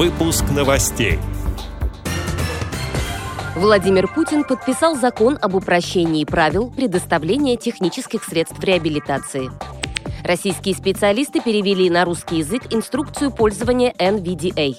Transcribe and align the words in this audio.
Выпуск 0.00 0.44
новостей. 0.56 1.18
Владимир 3.54 4.08
Путин 4.08 4.44
подписал 4.44 4.96
закон 4.96 5.36
об 5.42 5.54
упрощении 5.56 6.24
правил 6.24 6.70
предоставления 6.70 7.58
технических 7.58 8.24
средств 8.24 8.64
реабилитации. 8.64 9.50
Российские 10.24 10.74
специалисты 10.74 11.42
перевели 11.42 11.90
на 11.90 12.06
русский 12.06 12.38
язык 12.38 12.62
инструкцию 12.70 13.30
пользования 13.30 13.92
NVDA. 13.98 14.76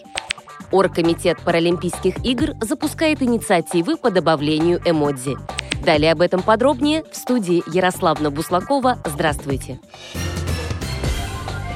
Оргкомитет 0.72 1.40
Паралимпийских 1.42 2.26
игр 2.26 2.56
запускает 2.60 3.22
инициативы 3.22 3.98
по 3.98 4.10
добавлению 4.10 4.82
эмодзи. 4.84 5.38
Далее 5.86 6.14
об 6.14 6.22
этом 6.22 6.42
подробнее 6.42 7.04
в 7.12 7.16
студии 7.16 7.62
Ярославна 7.72 8.32
Буслакова. 8.32 8.98
Здравствуйте. 9.06 9.80
Здравствуйте. 9.84 10.31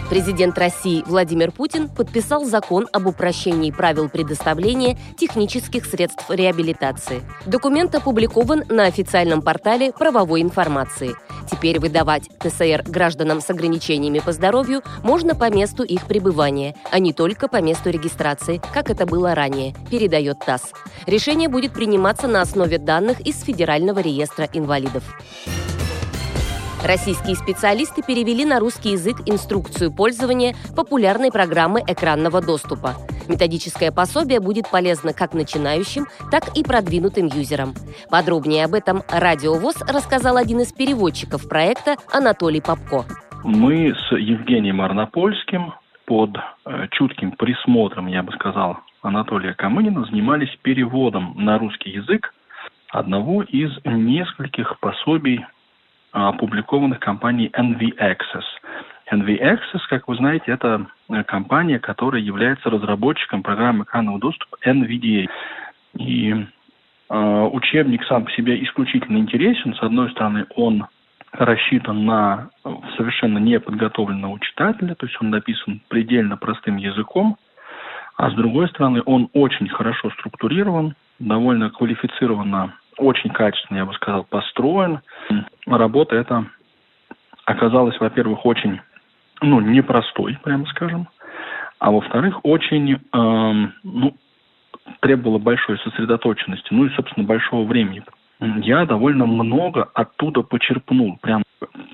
Президент 0.10 0.56
России 0.60 1.04
Владимир 1.08 1.52
Путин 1.52 1.90
подписал 1.90 2.46
закон 2.46 2.88
об 2.94 3.08
упрощении 3.08 3.72
правил 3.72 4.08
предоставления 4.08 4.98
технических 5.18 5.86
средств 5.86 6.26
реабилитации. 6.30 7.24
Документ 7.48 7.96
опубликован 7.96 8.64
на 8.70 8.86
официальном 8.86 9.42
портале 9.42 9.92
правовой 9.92 10.44
информации. 10.44 11.16
Теперь 11.50 11.80
выдавать 11.80 12.30
ТСР 12.40 12.84
гражданам 12.88 13.42
с 13.42 13.50
ограничениями 13.50 14.20
по 14.20 14.32
здоровью 14.32 14.84
можно 15.04 15.34
по 15.34 15.50
месту 15.50 15.84
их 15.84 16.06
пребывания, 16.06 16.76
а 16.92 17.00
не 17.00 17.12
только 17.12 17.48
по 17.48 17.60
месту 17.60 17.90
регистрации, 17.90 18.62
как 18.74 18.92
это 18.92 19.08
было 19.08 19.34
ранее, 19.34 19.74
передает 19.90 20.40
ТАСС. 20.40 20.72
Решение 21.08 21.50
будет 21.50 21.74
приниматься 21.74 22.28
на 22.28 22.42
основе 22.42 22.78
данных 22.78 23.22
из 23.22 23.42
Федерального 23.42 24.00
реестра 24.00 24.48
инвалидов. 24.54 25.04
Российские 26.86 27.36
специалисты 27.36 28.04
перевели 28.04 28.46
на 28.46 28.60
русский 28.60 28.92
язык 28.92 29.18
инструкцию 29.26 29.92
пользования 29.92 30.54
популярной 30.76 31.32
программы 31.32 31.80
экранного 31.80 32.46
доступа. 32.46 32.94
Методическое 33.28 33.92
пособие 33.92 34.40
будет 34.40 34.70
полезно 34.70 35.12
как 35.12 35.34
начинающим, 35.34 36.06
так 36.30 36.56
и 36.56 36.64
продвинутым 36.64 37.26
юзерам. 37.26 37.74
Подробнее 38.12 38.66
об 38.66 38.76
этом 38.76 39.02
Радио 39.10 39.56
ВОЗ 39.56 39.82
рассказал 39.82 40.38
один 40.38 40.60
из 40.60 40.74
переводчиков 40.74 41.50
проекта 41.50 41.96
Анатолий 42.14 42.62
Попко. 42.62 43.06
Мы 43.44 43.96
с 43.96 44.12
Евгением 44.12 44.80
Арнопольским 44.80 45.74
под 46.06 46.38
э, 46.38 46.88
чутким 46.92 47.32
присмотром, 47.32 48.06
я 48.06 48.22
бы 48.22 48.32
сказал, 48.34 48.78
Анатолия 49.02 49.56
Камынина 49.56 50.06
занимались 50.06 50.56
переводом 50.62 51.34
на 51.36 51.58
русский 51.58 51.90
язык 51.90 52.32
одного 52.92 53.42
из 53.42 53.72
нескольких 53.84 54.80
пособий 54.80 55.44
опубликованных 56.16 57.00
компанией 57.00 57.50
NV 57.50 57.98
Access. 57.98 58.46
NV 59.12 59.40
Access, 59.42 59.82
как 59.90 60.08
вы 60.08 60.16
знаете, 60.16 60.46
это 60.48 60.88
э, 61.10 61.24
компания, 61.26 61.78
которая 61.78 62.22
является 62.22 62.70
разработчиком 62.70 63.44
программы 63.44 63.84
экранного 63.84 64.20
доступа 64.20 64.58
NVDA. 64.66 65.28
И 65.98 66.32
э, 67.10 67.50
учебник 67.52 68.04
сам 68.06 68.26
по 68.26 68.32
себе 68.32 68.64
исключительно 68.64 69.18
интересен. 69.18 69.76
С 69.76 69.84
одной 69.84 70.10
стороны, 70.12 70.46
он 70.56 70.88
рассчитан 71.34 72.06
на 72.06 72.50
совершенно 72.96 73.38
неподготовленного 73.40 74.40
читателя, 74.40 74.96
то 74.96 75.06
есть 75.06 75.18
он 75.22 75.32
написан 75.32 75.82
предельно 75.90 76.38
простым 76.38 76.78
языком, 76.78 77.38
а 78.16 78.32
с 78.32 78.34
другой 78.36 78.70
стороны, 78.70 79.02
он 79.06 79.30
очень 79.34 79.68
хорошо 79.68 80.10
структурирован, 80.12 80.96
довольно 81.20 81.70
квалифицированно 81.70 82.74
очень 82.98 83.30
качественно, 83.32 83.80
я 83.80 83.86
бы 83.86 83.94
сказал, 83.94 84.24
построен. 84.24 85.02
Работа 85.66 86.16
эта 86.16 86.46
оказалась, 87.46 88.00
во-первых, 88.00 88.46
очень, 88.46 88.82
ну, 89.42 89.60
непростой, 89.60 90.38
прямо 90.44 90.66
скажем, 90.68 91.08
а 91.80 91.92
во-вторых, 91.92 92.40
очень, 92.44 92.94
э, 92.94 92.98
ну, 93.12 94.16
требовала 95.00 95.40
большой 95.40 95.80
сосредоточенности, 95.80 96.68
ну 96.72 96.86
и, 96.86 96.96
собственно, 96.96 97.26
большого 97.26 97.66
времени. 97.66 98.04
Я 98.40 98.86
довольно 98.86 99.26
много 99.26 99.90
оттуда 99.94 100.42
почерпнул. 100.42 101.18
Прям 101.22 101.44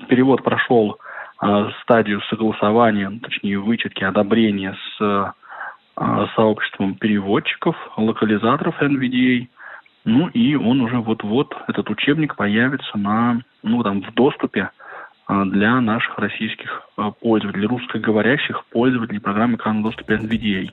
перевод 0.08 0.42
прошел 0.42 0.98
э, 1.40 1.70
стадию 1.82 2.20
согласования, 2.28 3.10
точнее, 3.22 3.58
вычетки, 3.58 4.04
одобрения 4.04 4.76
с 4.98 5.32
э, 5.96 6.26
сообществом 6.34 6.94
переводчиков, 6.94 7.76
локализаторов 7.96 8.80
NVDA– 8.82 9.48
ну 10.04 10.28
и 10.28 10.54
он 10.54 10.80
уже 10.80 10.98
вот-вот, 10.98 11.54
этот 11.68 11.88
учебник 11.90 12.36
появится 12.36 12.98
на, 12.98 13.40
ну 13.62 13.82
там, 13.82 14.02
в 14.02 14.12
доступе 14.14 14.70
а, 15.26 15.44
для 15.44 15.80
наших 15.80 16.18
российских 16.18 16.82
а, 16.96 17.12
пользователей, 17.12 17.66
русскоговорящих 17.66 18.64
пользователей 18.66 19.20
программы 19.20 19.56
экранного 19.56 19.90
доступа 19.90 20.12
NVDA. 20.12 20.70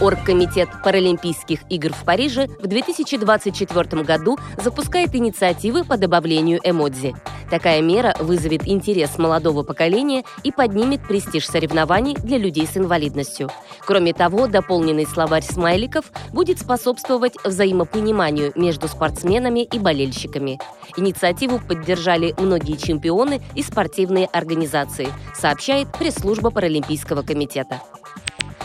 Оргкомитет 0.00 0.68
Паралимпийских 0.82 1.60
игр 1.70 1.92
в 1.92 2.04
Париже 2.04 2.48
в 2.60 2.66
2024 2.66 4.02
году 4.02 4.36
запускает 4.58 5.14
инициативы 5.14 5.84
по 5.84 5.96
добавлению 5.96 6.58
эмодзи. 6.62 7.14
Такая 7.50 7.82
мера 7.82 8.14
вызовет 8.18 8.66
интерес 8.66 9.18
молодого 9.18 9.62
поколения 9.62 10.24
и 10.42 10.50
поднимет 10.50 11.06
престиж 11.06 11.46
соревнований 11.46 12.14
для 12.14 12.38
людей 12.38 12.66
с 12.66 12.76
инвалидностью. 12.76 13.50
Кроме 13.86 14.12
того, 14.12 14.46
дополненный 14.46 15.06
словарь 15.06 15.42
смайликов 15.42 16.06
будет 16.32 16.58
способствовать 16.58 17.34
взаимопониманию 17.44 18.52
между 18.54 18.88
спортсменами 18.88 19.60
и 19.60 19.78
болельщиками. 19.78 20.58
Инициативу 20.96 21.60
поддержали 21.60 22.34
многие 22.38 22.76
чемпионы 22.76 23.40
и 23.54 23.62
спортивные 23.62 24.26
организации, 24.26 25.08
сообщает 25.34 25.88
пресс-служба 25.92 26.50
Паралимпийского 26.50 27.22
комитета. 27.22 27.80